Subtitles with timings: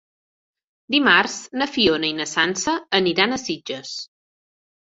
[0.95, 3.97] Dimarts na Fiona i na Sança aniran a Sitges.